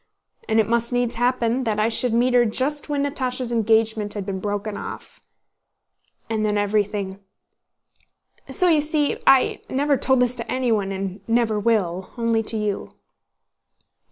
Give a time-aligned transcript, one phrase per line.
[0.49, 4.25] And it must needs happen that I should meet her just when Natásha's engagement had
[4.25, 5.21] been broken off...
[6.27, 7.19] and then everything...
[8.49, 9.19] So you see...
[9.27, 12.95] I never told this to anyone and never will, only to you."